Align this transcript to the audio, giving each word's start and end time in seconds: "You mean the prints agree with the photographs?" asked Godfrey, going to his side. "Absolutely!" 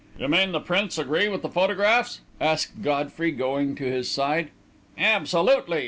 "You 0.17 0.27
mean 0.27 0.51
the 0.51 0.59
prints 0.59 0.97
agree 0.97 1.27
with 1.27 1.43
the 1.43 1.47
photographs?" 1.47 2.21
asked 2.39 2.81
Godfrey, 2.81 3.29
going 3.31 3.75
to 3.75 3.83
his 3.83 4.09
side. 4.09 4.49
"Absolutely!" 4.97 5.79